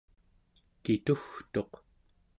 kitugtuq 0.83 1.71